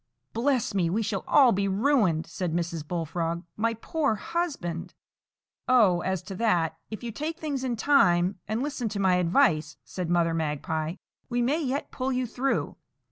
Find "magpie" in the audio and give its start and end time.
10.33-10.95